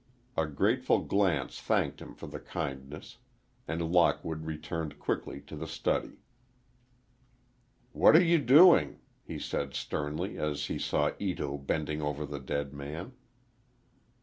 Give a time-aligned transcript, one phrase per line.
[0.35, 3.19] A grateful glance thanked him for the kindness,
[3.67, 6.23] and Lockwood returned quickly to the study.
[7.91, 12.73] "What are you doing?" he said sternly, as he saw Ito bending over the dead
[12.73, 13.13] man.